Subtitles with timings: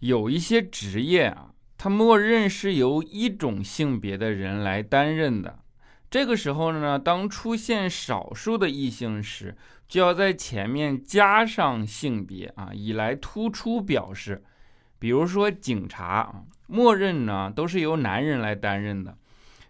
[0.00, 5.60] 有一些职业啊，它默认是由一种性别的人来担任的。
[6.10, 9.56] 这个时候呢，当出现少数的异性时，
[9.88, 14.42] 就要在前面加上性别啊，以来突出表示。
[14.98, 19.16] 比如说警察啊，默认呢都是由男人来担任的。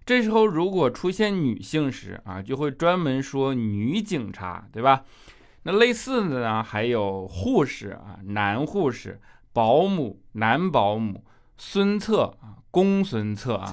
[0.04, 5.04] 这时候如果出现女性时啊，就会专门说女警察，对吧？
[5.64, 9.20] 那类似的呢，还有护士啊，男护士。
[9.56, 11.24] 保姆、男保姆、
[11.56, 13.72] 孙策啊，公孙策啊。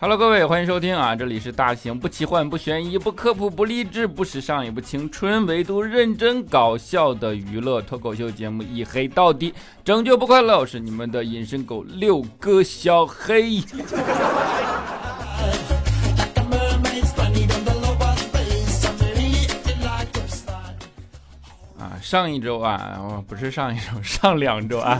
[0.00, 1.16] Hello，各位，欢迎收听啊！
[1.16, 9.50] 这里是大型不奇幻、不悬疑、不科普、不励志、不时尚也不青春，唯独认真搞笑的娱乐脱口秀节目《一黑到底》，
[9.84, 13.60] 拯救不快乐，我是你们的隐身狗六哥小黑。
[22.00, 24.98] 上一周啊，我不是上一周， 上两周啊，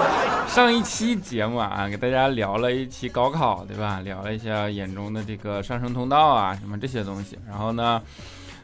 [0.48, 4.00] 上一期节目啊，给大家聊了一期高考，对吧？
[4.04, 7.38] 聊了一下眼中的这个上升通道啊，什么这些东西。
[7.48, 8.00] 然后呢，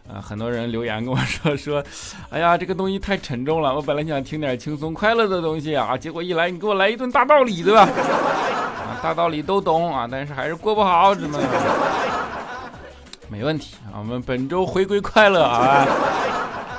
[0.09, 1.85] 呃，很多人留言跟我说说，
[2.31, 7.83] 哎呀，这个东西太沉重了，我本来想听点轻松快乐的东西啊，结果一来你给我来一顿大道理，对吧？
[7.87, 11.39] 啊，大道理都懂啊，但是还是过不好，怎么？
[13.29, 15.85] 没问题，我们本周回归快乐啊。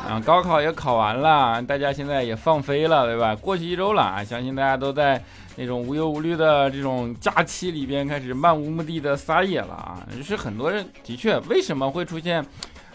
[0.08, 3.36] 啊，高考也考完了，大家现在也放飞了，对吧？
[3.36, 5.22] 过去一周了啊，相信大家都在
[5.58, 10.00] 那种无忧无虑的这种假期里边开始漫无目的的撒野了啊。
[10.16, 12.46] 就是很多人的确，为什么会出现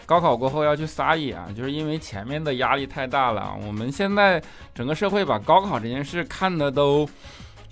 [0.07, 1.47] 高考过后要去撒野啊？
[1.55, 3.53] 就是因为前面的压力太大了。
[3.67, 4.41] 我们现在
[4.73, 7.07] 整个社会把高考这件事看的都。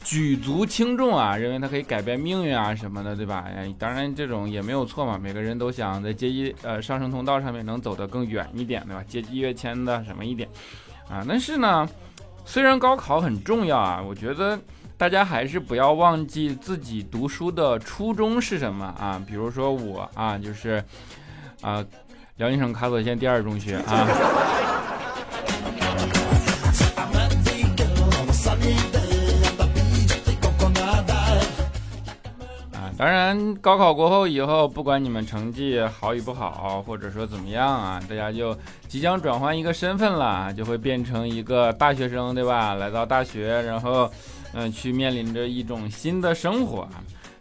[0.04, 3.46] 举足轻重啊，认为它可以改变命运啊什么的，对吧？
[3.56, 9.04] 哎，当然这种也没有错嘛，每个人都想在阶级呃上升通道上面能走得更远一点，对吧？
[9.08, 10.50] 阶级跃迁的什么一点
[11.08, 11.24] 啊？
[11.28, 11.88] 但是呢，
[12.46, 14.60] 虽然高考很重要啊，我觉得
[14.98, 19.22] 大家还是不要忘记自己读书的初衷是什么啊？
[19.28, 20.84] 比如说我啊，就是
[21.62, 21.86] 啊，
[22.38, 24.08] 辽宁省喀左县第二中学啊。
[33.02, 38.56] 当然，高考过后以后，不管你们成绩好与不好，或者说怎么样啊，大家就
[38.88, 42.76] 即将转换一个身份了，就会变成一个大学生，对吧？
[42.76, 44.08] 来到大学，然后，
[44.54, 46.88] 嗯，去面临着一种新的生活。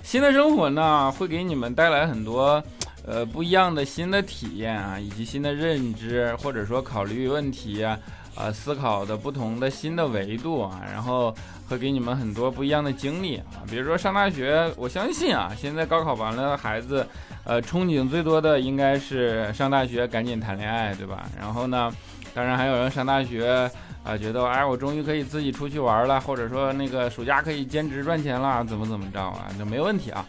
[0.03, 2.65] 新的生活呢，会给你们带来很多，
[3.07, 7.99] 呃，不一样的新的体验啊，以及新的认知，或者说考虑问题啊。
[8.37, 11.35] 啊，思考的不同的新的维度啊，然后
[11.71, 13.63] 会给你们很多不一样的经历啊。
[13.71, 17.07] 比如说上大学，我相信啊，现在高考完了孩子，
[17.45, 21.29] 呃，憧憬最多的应该是上大学赶紧谈恋爱，对吧？
[21.39, 21.95] 然后呢，
[22.35, 23.71] 当然还有人上大学
[24.03, 30.27] 啊，觉得哎，我终于可以自己出去玩了，或者说那个暑假可以兼职赚钱了，怎么怎么着啊，那没问题啊。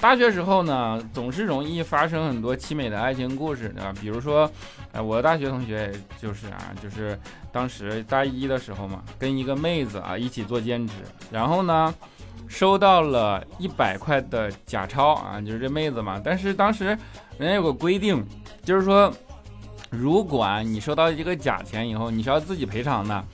[0.00, 3.92] 大学时候呢，总是容易发生很多凄美的爱情故事，对吧？
[4.00, 4.48] 比如说，
[4.92, 5.92] 呃，我的大学同学
[6.22, 7.18] 就是啊，就是
[7.50, 10.92] 当时大一的时候嘛，跟一个妹子啊一起做兼职，
[11.32, 11.92] 然后呢，
[12.46, 16.20] 收到了一百块的假钞啊，就是这妹子嘛。
[16.24, 16.96] 但是当时
[17.36, 18.24] 人家有个规定，
[18.62, 19.12] 就是说，
[19.90, 23.24] 如果你收到一个假钱以后，你是要自己赔偿的。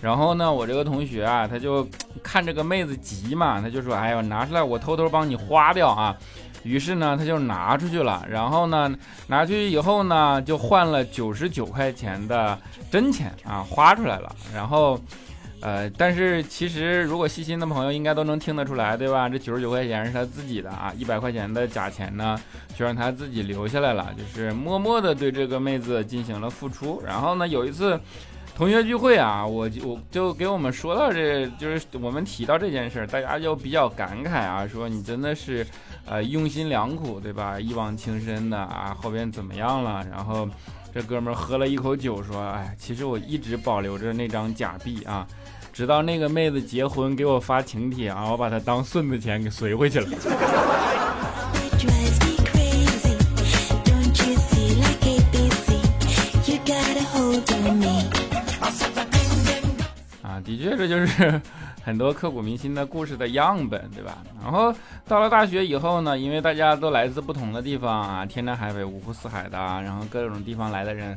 [0.00, 1.86] 然后呢，我这个同学啊，他就
[2.22, 6.16] 看这个妹子急嘛，他就说：“哎呦，拿出来，我偷偷帮你花掉啊。”
[6.64, 8.24] 于是呢，他就拿出去了。
[8.28, 8.92] 然后呢，
[9.28, 12.58] 拿出去以后呢，就换了九十九块钱的
[12.90, 14.34] 真钱啊，花出来了。
[14.52, 15.00] 然后，
[15.62, 19.28] 呃，但是其实如果细心的朋友应该都能听得出来，对吧？
[19.28, 22.38] 这九十九块钱是他自己的啊，一百块钱的假钱呢，
[22.76, 27.02] 就让他自己留下来了，就是默默的对这个妹子进行了付出。
[27.06, 27.98] 然后呢，有一次。
[28.54, 35.66] 同学聚会啊，我就我就给我们说到这，就是我们提到这件事儿，大家就比较感慨啊，说你真的是，
[36.04, 37.58] 呃，用心良苦，对吧？
[37.58, 40.06] 一往情深的啊，后边怎么样了？
[40.10, 40.46] 然后
[40.94, 45.26] 这哥们儿喝了一口酒，说，哎，其实我一直保留着那张假币啊，
[45.72, 50.08] 直到那个妹子结婚给我发请帖啊，我把她当孙子钱给随回去了。
[60.22, 61.40] 啊的确，这就是
[61.84, 64.18] 很多刻骨铭心的故事的样本，对吧？
[64.42, 64.74] 然后
[65.06, 71.16] 到了大学以后呢，因为大家都来自不同的地方啊，天南海北、五湖四海的，然后各种地方来的人。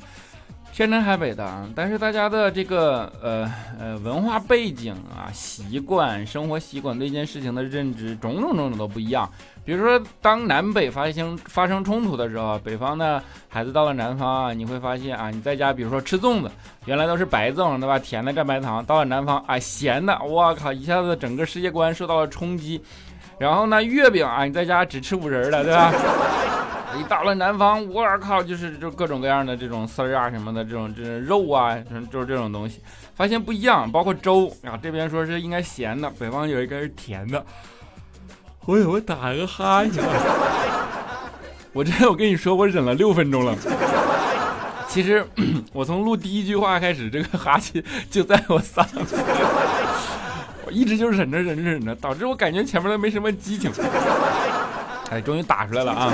[0.75, 3.49] 天南海北的，但是大家的这个呃
[3.79, 9.25] 呃文化背景啊、习惯、生活习惯对一件事情的认知，种种种种都不一样。
[9.63, 16.51] 比如说，当南北发生发生冲突的时候，北方的孩子到了南方啊，你会发现啊，你在家比如说吃粽子，
[16.83, 17.97] 原来都是白粽对吧？
[17.97, 22.83] 甜的蘸白糖，到了南方啊，咸的，我靠，一下子整个世界观受到了冲击。
[23.39, 25.93] 然后呢，月饼啊，你在家只吃五仁的，对吧？
[26.99, 31.77] 一到了南方，我靠，就是就各种各样的这种丝儿啊什么的，这种这种肉啊，
[32.11, 32.81] 就是这种东西，
[33.15, 33.91] 发现不一样。
[33.91, 37.45] 包括粥啊，这边说是应该咸的，北方有一个是甜的。
[38.65, 40.03] 我我打个哈欠，
[41.73, 43.55] 我这我跟你说，我忍了六分钟了。
[44.87, 45.25] 其实
[45.73, 49.17] 我从录第一句话开始，这个哈气就在我嗓子，
[50.65, 53.69] 我一直就忍着忍着忍着，导致我感觉前面都没什么激情。
[55.11, 56.11] 哎，终于打出来了啊！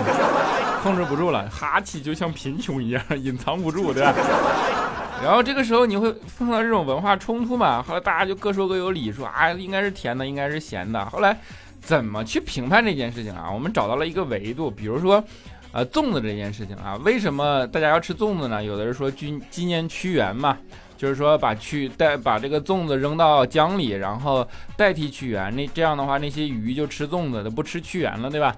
[0.81, 4.13] 控制不住了， 哈气就像贫穷一样，隐藏不住，对吧？
[5.23, 7.81] 然后这个时候你会碰到这种文化冲突嘛？
[7.83, 11.05] 后来大家就各说各有理，说啊应该是甜的，应该是咸的。
[11.05, 11.37] 后来
[11.79, 13.49] 怎么去评判这件事情啊？
[13.51, 15.23] 我们找到了一个维度，比如说，
[15.71, 18.63] 呃，粽子这件事情啊，为什么大家要吃粽子呢？
[18.63, 20.57] 有的人说纪纪念屈原嘛，
[20.97, 28.55] 就是说把屈代把这个粽子扔到江里，然后代替屈原，那这样的话那些鱼就吃粽子的，不吃屈原了，对吧？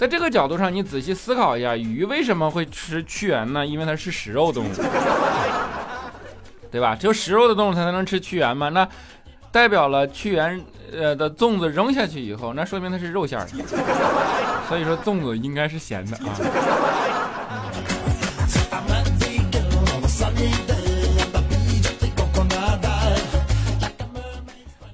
[0.00, 3.66] 在这个角度上，你仔细思考一下，鱼为什么会吃屈原呢？
[3.66, 4.68] 因为它是食肉动物，
[6.72, 6.96] 对吧？
[6.96, 8.70] 只有食肉的动物才能吃屈原嘛？
[8.70, 8.88] 那
[9.52, 10.58] 代表了屈原
[10.90, 13.46] 呃的粽子扔下去以后，那说明它是肉馅的，
[14.70, 16.32] 所以说粽子应该是咸的啊。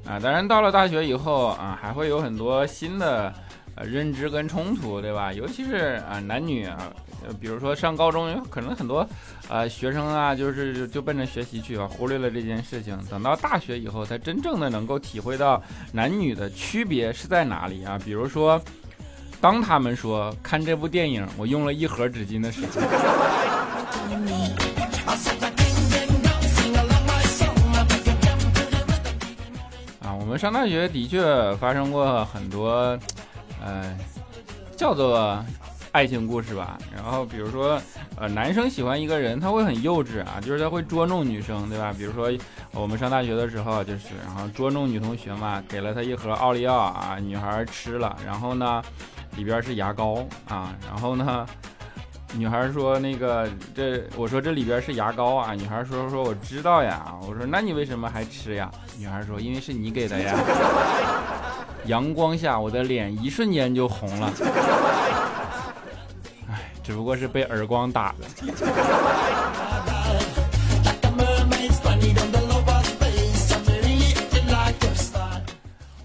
[0.04, 3.32] 啊，当然到了大学以后啊，还会有很多新的。
[3.76, 5.34] 呃，认知跟冲突，对吧？
[5.34, 6.90] 尤其是啊，男女啊，
[7.38, 9.06] 比如说上高中，可能很多
[9.50, 12.98] 呃学生啊，就是就奔着学习去啊，忽略了这件事情。
[13.10, 15.62] 等到大学以后，才真正的能够体会到
[15.92, 18.00] 男女的区别是在哪里啊。
[18.02, 18.58] 比如说，
[19.42, 22.80] 当他们说看这部电影，我用了一盒纸巾的时候，
[30.00, 32.98] 啊，我们上大学的确发生过很多。
[33.66, 33.82] 呃，
[34.76, 35.44] 叫做
[35.90, 36.78] 爱情故事吧。
[36.94, 37.80] 然后比如说，
[38.16, 41.92] 呃，男生喜欢一个人，他会很幼稚啊，就是他会捉弄女生，对吧？
[41.98, 42.30] 比如说
[42.70, 48.80] 我们上大学的时候，就是然后捉弄女同学嘛，给了她一盒奥利奥啊，女孩吃了，然后呢，
[49.36, 51.44] 里边是牙膏啊，然后呢，
[52.34, 58.70] 女孩说那个这，我说这里边是牙膏啊，女孩说说我知道呀，我说那你为什么还吃呀？
[58.96, 60.36] 女孩说因为是你给的呀。
[61.86, 64.32] 阳光下，我的脸一瞬间就红了。
[66.50, 68.26] 哎，只不过是被耳光打的。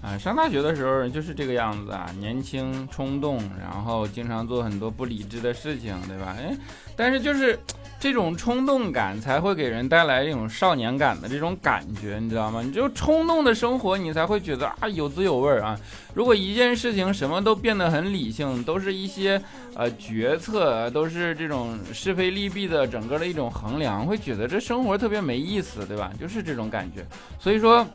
[0.02, 6.34] 啊，上大学的时候就是这个样子啊，年轻冲动，然后经常做很多不理智的事情，对吧？
[6.38, 6.56] 哎，
[6.96, 7.58] 但是就是。
[8.02, 12.60] 这种冲动感才会给人带来一种少年感的这种感觉，你知道吗？
[12.60, 15.78] 你就冲动的生活，你才会觉得啊有滋有味儿啊。
[16.12, 19.40] 如果一件事情什么都变得很理性，都是一些
[19.76, 26.10] 呃决策，都是这种是非利弊的整个的一种衡量，会觉得这生活特别没意思，对吧？
[26.20, 27.06] 就是这种感觉。
[27.38, 27.86] 所以说，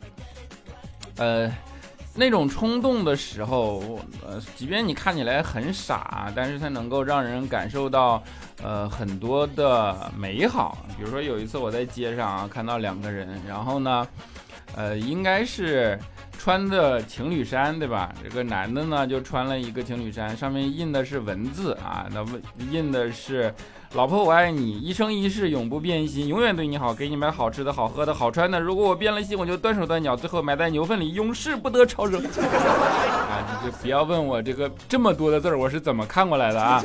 [1.18, 1.52] 呃。
[2.18, 8.20] 那种冲动的时候，呃，即便你看起来很傻，但是它能够让人感受到，
[8.60, 10.78] 呃，很多的美好。
[10.96, 14.08] 比如说有一次我在街上啊，看到两个人，然后呢，
[14.74, 15.96] 呃，应该是
[16.36, 18.12] 穿的情侣衫，对吧？
[18.20, 22.26] 这个男的呢就穿了一个情侣衫，上面印的是文字啊，那
[22.70, 23.54] 印的是。
[23.94, 28.60] 老婆，我爱你，一生一世永不变心，永远对你好，给你买好吃的好喝的好穿的。
[28.60, 32.20] 如果我变了心，我就断手断脚，最后埋在牛粪里，永世不得超生。
[32.28, 36.82] 啊，你就不要问我这个这么多的字儿我是怎么看过来的啊。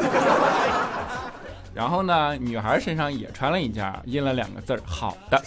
[1.73, 5.43] 然后呢，女孩身上也穿了一件，印了两个字儿，好的。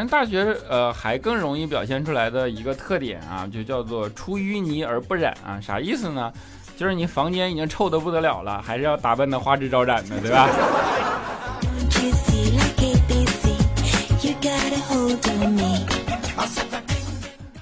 [0.00, 6.32] 正大学呃还更容易表现出来的一个特点啊，就叫做出淤泥而不染啊，啥意思呢？
[6.74, 10.48] 就是你房间已经臭得不得了了，还是要打扮的花枝招展的，对吧？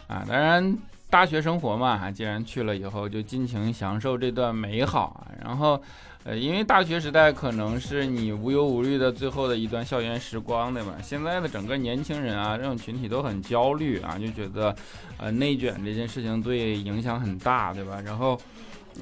[0.07, 0.79] 啊，当然
[1.11, 5.35] 大学生活嘛，既然去了以后，就尽情享受这段美好啊。
[5.45, 5.83] 然后，
[6.29, 10.95] 呃，因为大学时代可能是你无忧无虑的最后的一段校园时光，对吧？
[11.03, 14.77] 现在的整个年轻人啊，这种群体都很焦虑啊，就觉得，
[15.17, 17.99] 呃，内卷这件事情对影响很大，对吧？
[18.05, 18.39] 然后，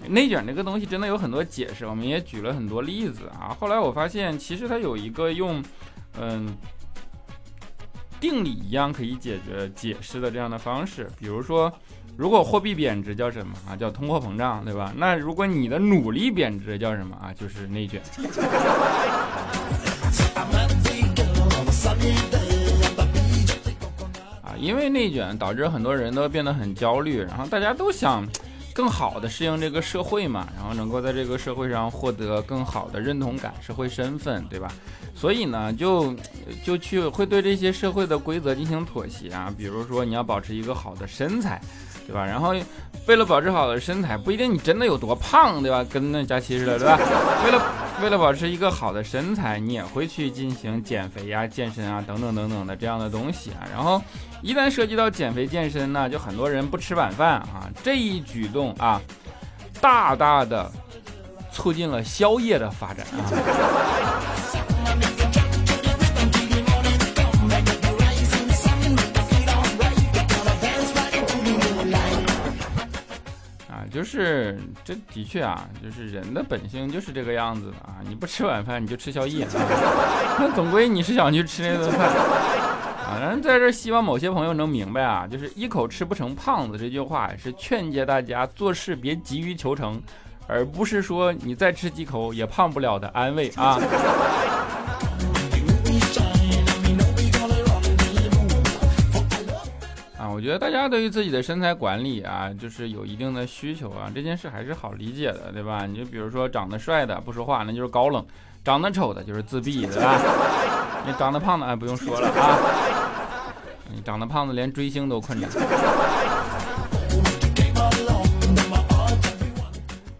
[0.08, 3.48] 内卷这个东西真的有很多解释，我们也举了很多例子啊。
[3.58, 5.60] 后来我发现，其实它有一个用，
[6.20, 6.56] 嗯。
[8.18, 11.70] 定理一样可以解决解释的这样的方式，比如说，
[12.16, 13.76] 如果货币贬值叫什么啊？
[13.76, 14.92] 叫通货膨胀，对吧？
[14.96, 17.30] 那如果你的努力贬值叫什么啊？
[17.38, 18.00] 就是内卷。
[24.42, 28.26] 啊，因为内卷导致很多人都变得很焦虑，然后大家都想。
[28.72, 34.70] 更好的适应这个社会嘛，然后能够在这个社会上获得更好的认同感、社会身份，对吧？
[35.14, 36.14] 所以呢，就
[36.62, 39.50] 就去会对这些社会的规则进行妥协啊。
[39.56, 41.58] 比如说，你要保持一个好的身材，
[42.06, 42.24] 对吧？
[42.24, 42.54] 然后
[43.06, 45.84] 为了保持好的身材，不一定你真的有多胖，对吧？
[45.84, 46.98] 跟那佳琪似的，对吧？
[47.44, 47.62] 为了
[48.02, 53.66] 为了保持一个好的身材，你也会去进行减肥呀、健身啊等等等等的这样的东西啊。
[53.72, 54.00] 然后。
[54.42, 57.70] 一旦涉及到减肥健身呢，就很多人不吃晚饭啊。
[57.82, 59.00] 这一举动啊，
[59.80, 60.70] 大大的
[61.50, 64.15] 促进了宵夜的发展啊。
[73.96, 77.96] 就是这的确啊，就是人的本性就是这个样子的啊。
[78.06, 79.48] 你不吃晚饭，你就吃宵夜啊。
[80.38, 82.06] 那总归你是想去吃那顿饭。
[82.06, 89.98] 啊，然后在这希望某些朋友能明白啊，就是一口吃不成胖子这句话是劝诫大家做事别急于求成，
[90.46, 93.80] 而不是说你再吃几口也胖不了的安慰啊。
[100.36, 105.86] 我觉得大家对于自己的身材管理啊，就是有一定的需求啊，这件事还是好理解的，对吧？
[105.86, 108.22] 你就比如说长得帅的不说话，那就是高冷；
[108.62, 110.20] 长得丑的就是自闭，对吧？
[111.08, 112.58] 你长得胖的哎，不用说了啊。
[113.90, 115.48] 你长得胖子连追星都困难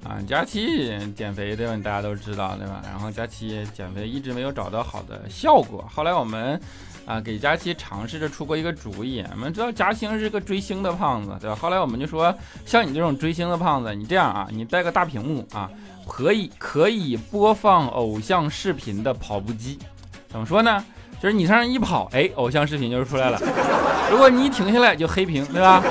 [0.04, 0.16] 啊！
[0.26, 1.76] 佳期减肥对吧？
[1.84, 2.80] 大家都知道对吧？
[2.86, 6.58] 然后佳期减肥一直没有找到好的效果，后来我们
[7.06, 9.24] 啊给佳期尝试着出过一个主意。
[9.30, 11.56] 我们知道嘉兴是个追星的胖子对吧？
[11.58, 12.34] 后来我们就说，
[12.64, 15.70] 像你这种追星的胖子，你这样啊，你带个大屏幕啊，
[16.06, 19.78] 可以可以播放偶像视频的跑步机，
[20.28, 20.84] 怎么说呢？
[21.18, 23.40] 就是你上一跑，哎，偶像视频就出来了。
[24.10, 25.82] 如果你一停下来，就黑屏，对吧？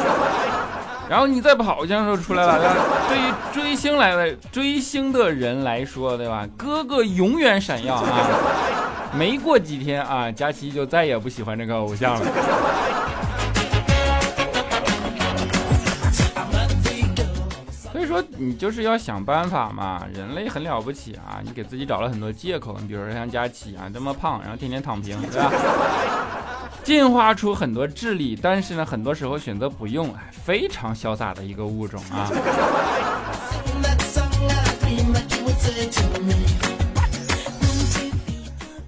[1.10, 2.60] 然后你再跑，偶像就出来了。
[3.08, 6.48] 对于追星来的追星的人来说，对吧？
[6.58, 8.85] 哥哥永远闪耀啊！
[9.18, 12.26] 没过几天啊，佳琪就再也不喜欢这个偶像了。
[17.92, 21.40] 所以说你就是要想办法嘛，人类很了不起啊！
[21.42, 25.52] 你给自己找了很多借口，你比如说像佳琪啊这么胖，然后天天躺平，对吧？
[26.84, 32.30] 进化出很多智力，但是呢，很多时候选择不用，非常潇洒的一个物种啊！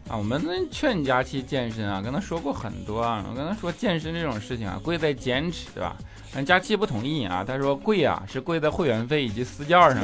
[0.09, 5.95] 啊，我们劝佳琪健身啊，跟他说过很多啊，我跟他说健身这种事情啊，贵在坚持，对吧？
[6.33, 9.97] 但佳琪不同意啊，他说贵啊，是贵在会员费以及私教上。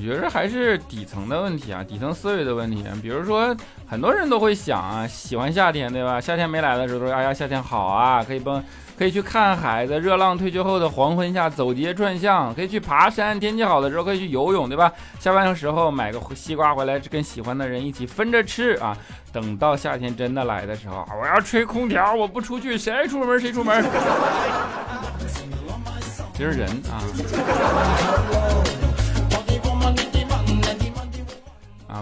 [0.00, 2.82] 我觉得还是底层的问题啊，底层思维的问题。
[3.02, 3.54] 比如说，
[3.86, 6.18] 很多人都会想啊，喜欢夏天，对吧？
[6.18, 8.64] 夏天没来的时候，说哎呀，夏天好啊，可以蹦。
[8.96, 14.90] 可以去看海，在热浪退去后的黄昏下走街串巷；可以去爬山，天气好的时候可以去游泳，对吧？
[15.18, 18.96] 下班的时候买个西瓜回来，跟喜欢的人一起分着吃啊。
[19.32, 23.84] 等到夏天真的来的时候，我要吹空调，我不出去，谁出门谁出门。
[26.34, 27.04] 其实人啊，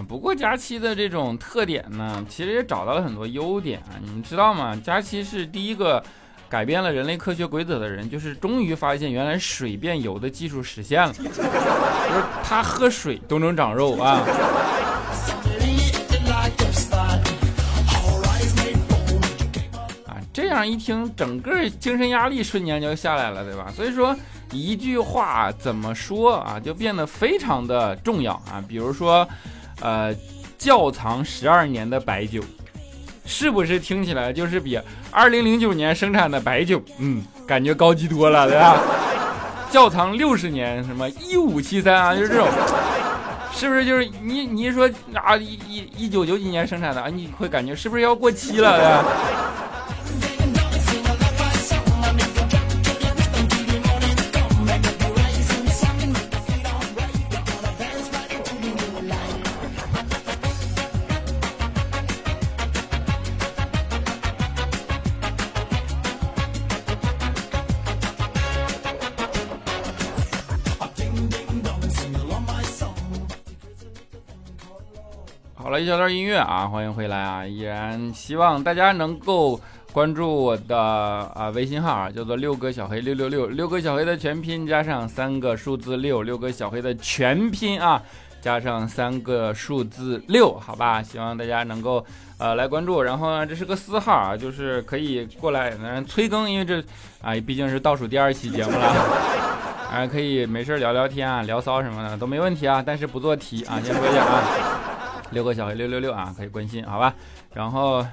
[0.01, 3.97] 不过佳期的这种特点呢，其实也找到了很多优点啊。
[4.01, 4.75] 你们知道吗？
[4.83, 6.03] 佳期是第一个。
[6.49, 11.43] 改变了人类科学规则的人，就是终于发现原来水变油的技术实现了，就是
[12.43, 14.25] 他喝水都能长肉啊！
[20.07, 23.71] 啊，这样一听，整个精神压力瞬间就下来了，对吧？
[23.75, 24.17] 所以说
[24.51, 28.59] 一句话怎么说啊，就变得非常的重要啊。
[28.67, 29.27] 比如说，
[29.79, 30.15] 呃，
[30.57, 32.41] 窖藏十二年的白酒。
[33.25, 34.79] 是不是听起来就是比
[35.11, 38.81] 二零零九年生产的白酒，嗯，感觉高级多了，对吧？
[39.69, 42.47] 窖藏六十年，什么一五七三啊，就是这种，
[43.53, 49.05] 是不是就是你你一说啊一一一九九几年生产的啊，你会感觉是不是要过期了？
[75.89, 77.43] 小段音乐啊，欢迎回来啊！
[77.43, 79.59] 依然希望大家能够
[79.91, 87.99] 关注我的啊微信号啊，叫做六哥小黑六六六，六哥小黑的全拼加上三个数字六，六哥小黑的全拼啊
[88.39, 91.01] 加上三个数字六，好吧？
[91.01, 92.05] 希望大家能够
[92.37, 93.01] 呃来关注。
[93.01, 96.79] 然后呢，这是个私号啊，就是可以过来嗯催更，因为这
[97.19, 98.93] 啊毕竟是倒数第二期节目了，
[99.91, 104.43] 啊可以没事聊聊天啊，聊骚什么的都没问题啊，但是不做题啊，先说一下啊。
[105.31, 107.13] 六个小黑六六六啊，可以关心好吧？
[107.53, 108.05] 然后，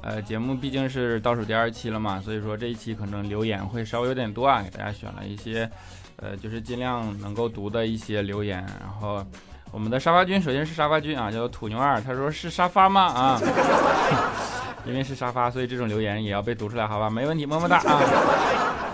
[0.00, 5.68] 呃，节目毕竟是倒数第二期了嘛，所以说这一期可能留言会稍微有点多啊，给大家选了一些，
[6.16, 8.58] 呃，就是尽量能够读的一些留言。
[8.80, 9.24] 然后，
[9.70, 13.02] 我们的沙发君首先是沙发君啊，叫做土牛二，他说是沙发吗？
[13.02, 13.40] 啊，
[14.84, 17.08] 因为是沙发，所以这种留言也要被读出来，好吧？
[17.08, 18.00] 没问题，么么哒啊！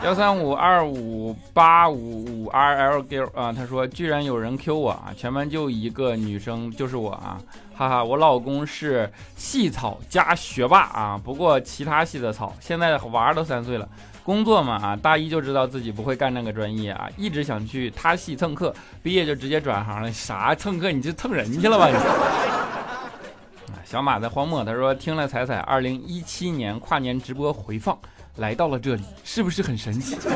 [0.04, 7.40] 幺三五二五八五五 R L G 啊，他说居然有人 Q 我啊，全班就一个女生就是我啊。
[7.78, 12.52] 哈哈，我老公是系草加学霸啊，不过其他系的草。
[12.58, 13.88] 现在娃儿都三岁了，
[14.24, 20.12] 工作嘛啊，大一就知道自己不会干那个专业啊，一直想去他系蹭课，毕业就直接转行了。
[20.12, 20.90] 啥蹭课？
[20.90, 21.94] 你就蹭人去了吧你？
[23.86, 27.96] 小马在荒漠，他说听了彩彩二零一七年跨年直播回放，
[28.38, 30.16] 来到了这里，是不是很神奇？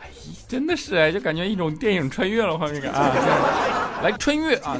[0.00, 0.08] 哎，
[0.48, 3.12] 真的是哎，就感觉一种电影穿越了画面感啊，
[4.02, 4.78] 来穿越啊。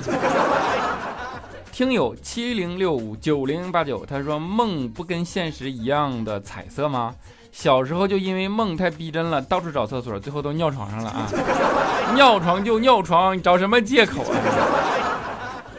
[1.74, 7.12] 听友七零六五九零八九，他说梦不跟现实一样的彩色吗？
[7.50, 11.28] 小时候就因为梦太逼真了，到处找厕所，最后都尿床上了啊！
[12.14, 14.38] 尿床就尿床，找什么借口啊？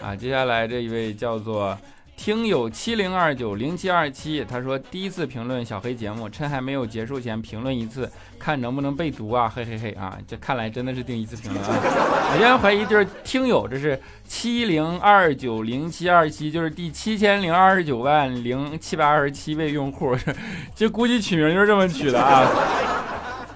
[0.04, 1.78] 啊，接下来这一位叫做。
[2.17, 11.72] 听友七零二九零七二七，他说第一次评论小黑节目，趁还没有结束前评论一次，看能不能被读啊，嘿嘿嘿啊，这看来真的是第一次评论啊。
[11.75, 20.16] 我现在怀疑就是听友，这是七零二九零七二七，就是第七千零二十九万零七百二十七位用户，
[20.74, 22.50] 这估计取名就是这么取的啊。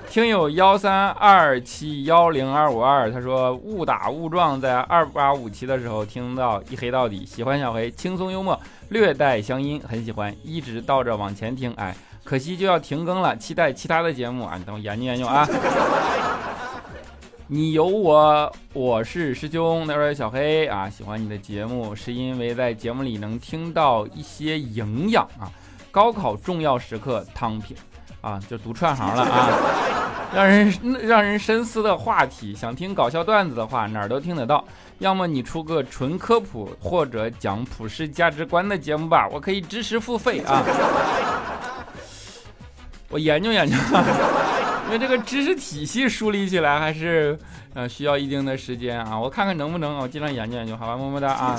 [0.10, 15.48] 听友幺三二七幺零二五二，他说误打误撞在二八五期的时候听到一黑到底，喜欢小黑，轻松幽默，略带乡音，很喜欢，一直倒着往前听，哎，可惜就要停更了，期待其他的节目啊，你等我研究研究啊。
[17.46, 25.52] 你有我，我是师兄，他说小黑啊，喜欢你的节目是因为在节目里能听到一些营养啊，
[25.92, 27.78] 高考重要时刻躺平。
[28.22, 29.50] 啊，就读串行了啊，
[30.34, 32.54] 让人让人深思的话题。
[32.54, 34.64] 想听搞笑段子的话，哪儿都听得到。
[35.00, 40.62] 要么你出个纯科普或者讲普世价值观的节目吧，我可以支持付费啊。
[43.10, 43.76] 我研究研究，
[44.88, 47.40] 因为这个知识体系梳理起来还是
[47.74, 49.18] 呃需要一定的时间啊。
[49.18, 51.58] 我看看能不能，我尽量研究研究，好吧，么么哒啊。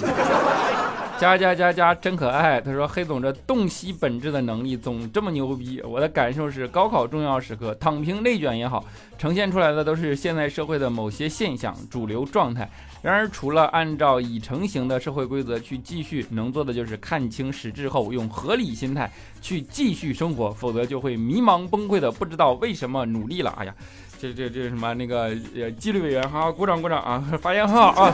[1.21, 2.59] 加加加加真可爱！
[2.63, 5.79] 他说黑总这洞悉本质的能力总这么牛逼。
[5.83, 8.83] 我的感受是，高考重要时刻，躺平内卷也好，
[9.19, 12.67] 呈现出来的都是现在社会的某些现象、主流状态。
[13.03, 23.55] 然而，除了按照已成型的社会规则去继续，能做的就是看清实质后，用合理心态去继续生活，否则就会迷茫崩溃的，不知道为什么努力了。
[23.59, 23.75] 哎呀，
[24.19, 25.35] 这这这什么那个
[25.79, 28.11] 纪律委员哈，鼓掌鼓掌啊，发言很好啊。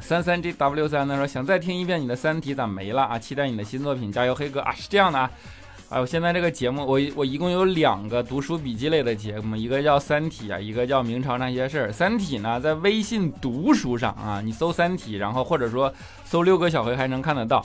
[0.00, 3.18] 三三 G W 三他说想再听一遍你的《三体》咋没了啊？
[3.18, 4.72] 期待你的新作品，加油黑哥啊！
[4.72, 5.30] 是这样的啊，
[5.90, 11.88] 哎，我现在这个节目，我我一共有两个读书笔记类的节目，一个叫《三体》啊，一个叫《明朝那些事儿》。
[11.92, 15.92] 《三体》呢，在微信读书上啊，你搜《三体》，然后或者说
[16.24, 17.64] 搜六个小黑还能看得到。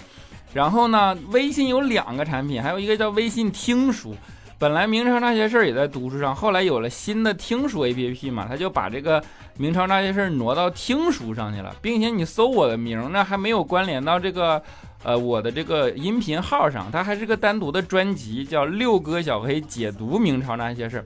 [0.54, 4.16] 然后呢，微信有两个产品，还有一个叫微信听书。
[4.60, 9.22] 本来明朝那些事儿也在读书上，后来有了新的听书 APP 嘛，他就把这个
[9.58, 14.62] 明朝那些事儿挪到听书上去了，并且你搜我的名呢，还没有关联到这个
[15.04, 21.06] 呃我的这个音频号上，它还是个单独的专辑，叫六哥小黑解读明朝那些事儿。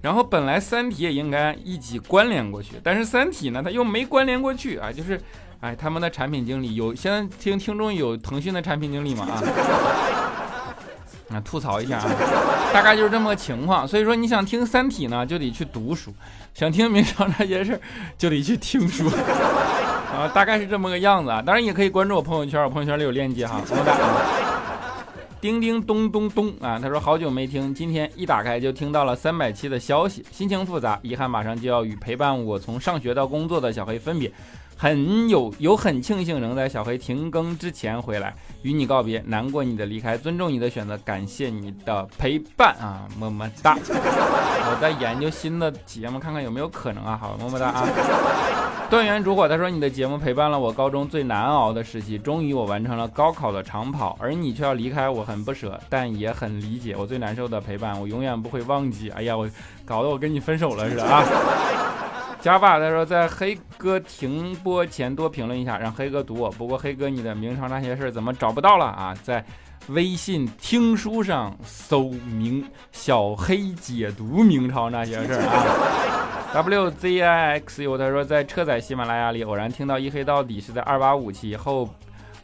[0.00, 5.20] 然后本来三体也应该一起关联过去，但是三体呢，它又没关联过去啊，就是
[5.60, 9.42] 哎他们的产品经理有现在听听众有腾讯的产品经理吗啊？
[11.40, 12.10] 吐槽一下啊，
[12.72, 13.86] 大概就是这么个情况。
[13.86, 16.10] 所以说，你想听《三体》呢，就得去读书；
[16.54, 17.80] 想听明朝那些事儿，
[18.16, 19.08] 就得去听书。
[19.08, 21.42] 啊，大概是这么个样子啊。
[21.42, 23.60] 当然也可以关注我朋友圈，我朋友圈里有链接哈。
[23.70, 23.94] 么么哒。
[25.40, 34.32] 叮叮咚咚咚啊，他说好久没听，今天一打开就听到了三百期的消息，心情复杂，遗憾马上就要与陪伴我从上学到工作的小黑分别。
[34.76, 43.76] 很有有很庆幸能在小黑停更之前回来与你告别，难过你的离开，尊重你的选择，感谢你的陪伴啊，么么哒！
[43.86, 47.86] 我在研究新的节目，看看有没有可能啊，好，么么哒啊！
[48.90, 59.10] 断源烛火，他说你的节目陪伴了我高中最难熬的时期，终于我完成了高考的长跑，而你却要离开，我很不舍，但也很理解我最难受的陪伴，我永远不会忘记。
[59.10, 59.48] 哎呀，我
[59.84, 61.24] 搞得我跟你分手了似的啊！
[62.44, 66.50] 加法他说在黑哥停播前多评论一下，让黑哥读我。
[66.50, 69.16] 不过黑哥你的明朝那些事儿怎么找不到了啊？
[69.22, 69.42] 在
[69.88, 76.52] 微信听书上搜明小黑解读明朝那些事儿啊。
[76.62, 81.88] WZIXU 他说在车载喜马拉雅里偶然听到一黑到底是在二八五期后，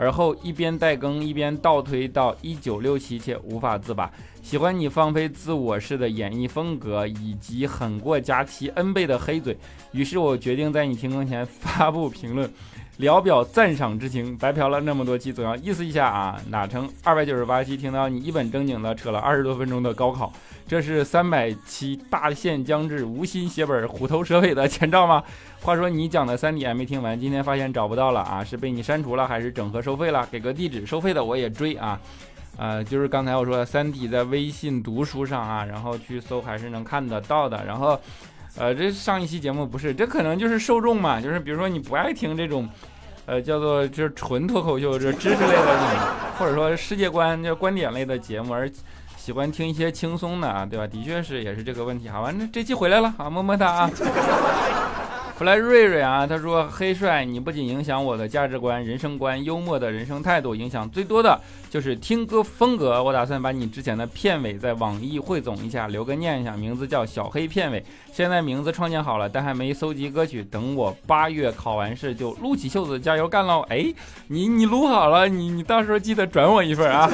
[0.01, 4.11] 而后一边待更一边倒推到一九六七，且无法自拔。
[4.41, 9.55] 喜欢你放飞自我式的演绎风格，以及狠过佳期 N 倍的黑嘴。
[9.93, 12.51] 于是我决定在你停更前发布评论，
[12.97, 14.35] 聊表赞赏之情。
[14.39, 16.41] 白嫖了那么多期，总要意思一下啊！
[16.49, 20.33] 哪成二百九十八期听到你一本正经的扯了二十多分钟的高考，
[20.71, 25.21] 这是三百期大限将至，无心写本虎头蛇尾的前兆吗？
[25.63, 28.45] 话说你讲的三体还没听完，今天发现找不到了啊！
[28.45, 30.25] 是被你删除了，还是整合收费了？
[30.31, 32.01] 给个地址，收费的我也追啊！
[32.57, 37.65] 呃，就是刚才我说《三体》在微信读书上啊，然后去搜还是能看得到的。
[37.67, 38.01] 然后，
[38.57, 42.69] 呃，这上一期节目不是，这可能就是受众嘛，就是比如说你不爱听这种，
[43.27, 48.71] 呃，叫做就是纯脱口秀，这知识类的，或者说世界观、叫观点类的节目，而
[49.21, 50.87] 喜欢听一些轻松的啊，对吧？
[50.87, 52.09] 的确是也是这个问题。
[52.09, 53.91] 好，完了这期回来了，好，么么哒啊。
[55.37, 63.03] 弗莱瑞瑞啊，他说：“黑帅，你不仅影响我的价值观、人生观、幽默的人生态度，影响最多的就是听歌风格。
[63.03, 67.85] 我打算把你之前的片尾在网易汇总一下，留个念想，名字叫小黑片尾。
[68.13, 73.65] 现在名字创建好了，但还没搜集歌曲，等我八月考完试就撸起袖子加油干喽！
[73.69, 73.87] 哎，
[74.29, 77.11] 你你撸好了，你你到时候记得转我一份啊，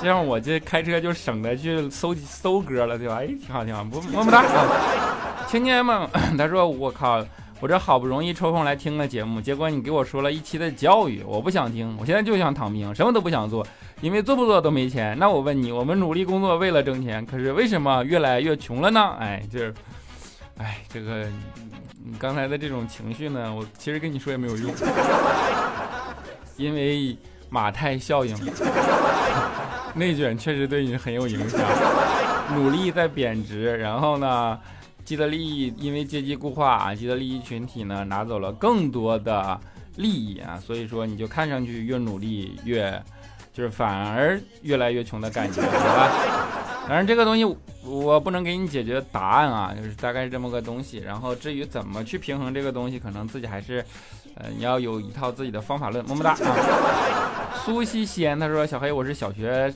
[0.00, 3.16] 这样我这开车就省得去搜搜歌了，对吧？
[3.20, 4.44] 哎，挺好挺好，么么么哒。
[5.48, 7.24] ”青年们，他说：“我靠，
[7.58, 13.66] 我这好不容易抽空来听个节目，结果你给我说了一期的教育，我不想听，我现在就想躺平，什么都不想做，
[14.00, 15.18] 因为做不做都没钱。
[15.18, 19.16] 那我问你，我们努力工作为了挣钱，可是为什么越来越穷了呢？
[19.18, 19.74] 哎，就是，
[20.58, 21.24] 哎，这个
[22.04, 24.72] 你刚才的这种情绪呢，我其实跟你说也没有用，
[26.56, 27.16] 因为
[27.48, 28.36] 马太效应，
[29.98, 31.60] 内卷确实对你很有影响，
[32.54, 34.58] 努力在贬值，然后呢？”
[35.08, 39.58] 既得利益因为阶级固化啊，既得利益群体呢拿走了更多的
[39.96, 43.02] 利益啊，所以说你就看上去越努力越，
[43.54, 46.10] 就是反而越来越穷的感觉，好吧？
[46.86, 50.98] 反正这个东西我不能给你解决答案啊，就是大概是这么个东西。
[50.98, 53.82] 然后至于怎么去平衡这个东西，可能自己还是，
[54.34, 56.04] 呃，你要有一套自己的方法论。
[56.06, 57.47] 么么哒啊！
[57.68, 59.70] 苏西西安他说小黑我是小学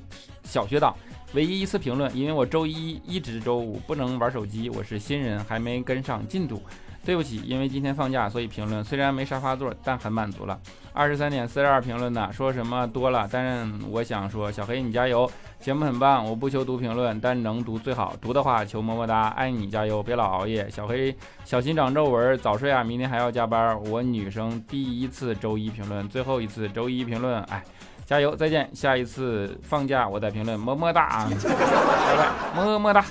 [0.45, 0.97] 小学党。
[1.35, 6.63] 唯一一次评论，因为我周一一直周五不能玩手机，我是新人，还没跟上进度，
[7.05, 7.43] 对不起。
[7.45, 10.59] 因为今天放假，所以评论虽然没沙发座，但很满足了。
[10.95, 15.31] 二十三点四十二评论的，说什么多了，但是我想说，小黑你加油，
[15.62, 16.25] 节目很棒。
[16.29, 20.68] 我不求读评论，但能读最好，读的话求么么哒，爱你，加油，别老熬夜。
[20.68, 23.81] 小黑小心长皱纹，早睡啊，明天还要加班。
[23.85, 27.62] 我女生第一次周一评论，最后一次周一评论，哎。
[28.05, 28.68] 加油，再见！
[28.75, 33.03] 下一次放假我再评论，么么哒啊，拜拜，么么哒。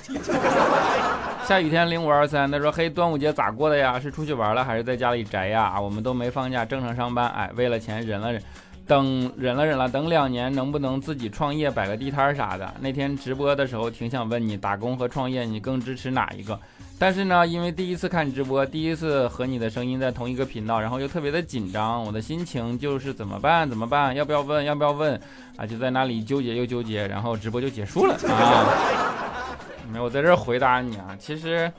[1.42, 3.98] 下雨天零五二三，他说：“嘿，端午节咋过的呀？
[3.98, 5.80] 是出去玩了还是在家里宅呀？
[5.80, 7.26] 我们都没放假，正常上班。
[7.30, 8.40] 哎，为了钱忍了忍，
[8.86, 12.74] 等忍了忍了，等两年能不能自己创业，摆个地摊儿啥的？
[12.80, 16.58] 那天直播的时候挺想问你，打工和创业你更支持哪一个？”
[16.98, 23.68] 但是呢，因为第一次看直播，第一次和你的声音在同一个频道，然后又特别的紧张，我的心情就是怎么办？
[23.68, 24.14] 怎么办？
[24.14, 24.64] 要不要问？
[24.64, 25.20] 要不要问？
[25.56, 28.68] 啊，就在那里纠结又纠结，然后直播就结束了啊。
[29.90, 31.16] 没有我在这儿回答你啊。
[31.18, 31.70] 其实，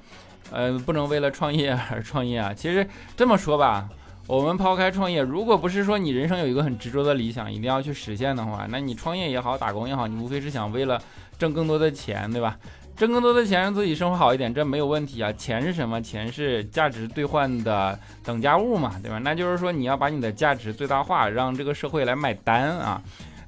[0.52, 2.54] 呃，不能为了创业而创业啊。
[2.54, 2.86] 其实
[3.16, 3.88] 这么说吧，
[4.26, 11.02] 我们抛开创业，如果不是说你人生有一个很执着的理想，一定要去实现的话，那你创业也好，打工也好，你无非是想为了
[11.38, 12.58] 挣更多的钱，对吧？
[12.96, 15.34] 挣更多的钱让自己生活好一点，这没有问题啊。
[15.34, 16.00] 钱是什么？
[16.02, 19.18] 钱是价值兑换的等价物嘛，对吧？
[19.18, 23.02] 那就是说你要把你的价值最大化，让这个社会来买单啊。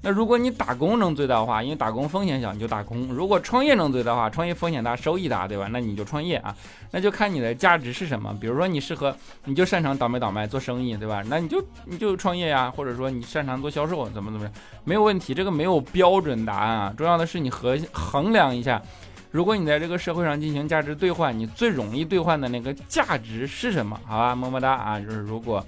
[0.05, 5.67] 那如果你打工能最大化，因为打工风险小，你就打工；如果创业能最大化，创业风险大，收益大，对吧？
[5.71, 6.55] 那你就创业啊。
[6.91, 8.31] 那就看你的价值是什么。
[8.39, 11.23] 比如说你适合，你就擅长倒卖倒卖做生意，对吧？
[11.27, 15.33] 那你就你就创业呀，或者说你擅长做销售，怎么怎么样，没有问题。
[15.33, 18.79] 这个没有标准答案啊，重要的是你核衡量一下，
[19.31, 23.99] 如果你在这个社会上进行价值兑换，你最容易兑换的那个价值是什么？
[24.05, 25.65] 好吧，么么哒啊，就是如果。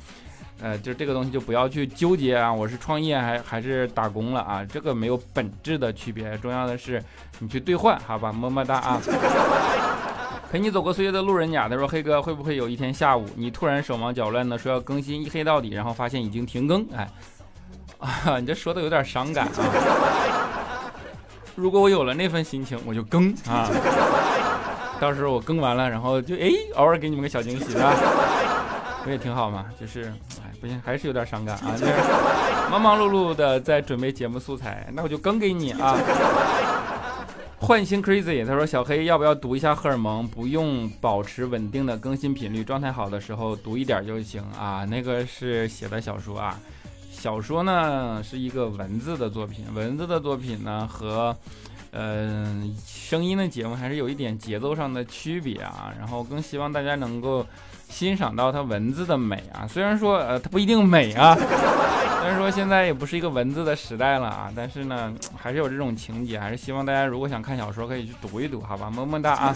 [0.61, 4.65] 呃，就这个东西就不要去纠结啊，我是创业还还是打工了啊？
[4.65, 7.03] 这个没有本质的区别，重要的是
[7.39, 8.31] 你去兑换，好吧？
[8.31, 8.99] 么么哒啊！
[10.49, 16.87] 陪你走过岁月的路人甲，他说：“黑哥，会不会有一天下午你突然手忙脚乱的说要更新一黑到底，然后发现已经停更？
[16.95, 17.07] 哎，
[17.99, 19.51] 啊，你这说的有点伤感啊！
[21.53, 23.69] 如果我有了那份心情，我就更啊，
[24.99, 27.93] 到时候我更完了，然后就哎，偶尔给你们个小惊喜吧。”
[29.03, 31.71] 不也挺好嘛，就是，哎，不行，还是有点伤感啊。
[31.79, 31.93] 就是
[32.69, 35.97] 忙忙碌碌的在准备节目素材，那我就更给你啊。
[37.59, 40.27] 唤醒 crazy，他说小黑要不要读一下荷尔蒙？
[40.27, 44.85] 不用保持稳定的更新频率，状态好的时候读一点就行啊。
[44.85, 46.59] 那个是写的小说啊，
[47.09, 51.35] 小说呢是一个文字的作品，文字的作品呢和，
[51.91, 55.93] 嗯，声音的节目还是有一点节奏上的区别啊。
[55.97, 57.45] 然后更希望大家能够。
[57.89, 61.35] 欣赏到它文字的美啊，虽然说呃它不一定美啊，
[62.21, 69.55] 虽然说现在也不是一个文字的时代了啊，但是呢还是有这种情节，还是希望大家如果想看小说可以去读一读，好吧，么么哒啊。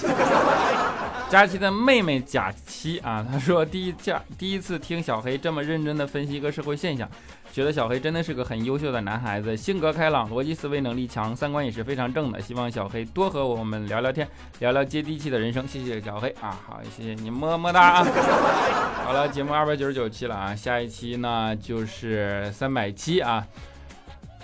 [1.30, 7.08] 佳琪的妹妹假期啊，她说第一假第一次听小黑这么认真的分析一个社会现象。
[7.51, 12.41] 觉得小黑真的是个很优秀的男孩子，性格开朗，逻辑思维能力强，三观也是非常正的。
[12.41, 14.25] 希望小黑多和我们聊聊天，
[14.59, 15.67] 聊聊接地气的人生。
[15.67, 18.07] 谢谢小黑啊，好，谢谢你，么么哒啊。
[19.03, 23.45] 好了，节目二百九十九期了啊，下一期呢就是三百期啊。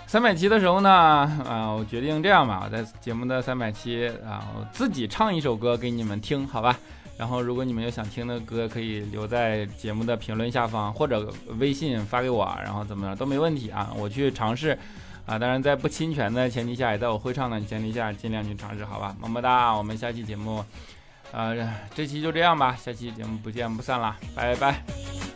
[0.06, 6.78] 三百期的时候呢，啊，我决定这样吧，在节目的三百期啊，我自己唱一首歌给你们听，好吧？
[7.18, 11.28] 然后，如果你们有想听的歌，可以留在节目的评论下方，或者
[11.58, 14.78] 微信发给我，然后怎么样都没问题啊，我去尝试
[15.26, 15.36] 啊。
[15.36, 19.16] 当然，在不侵权的前提下，也在我会唱的前提下，尽量去尝试，好吧？
[19.20, 20.64] 么么哒，我们下期节目，
[21.32, 25.27] 呃，这期就这样吧，下期节目不见不散啦，拜拜。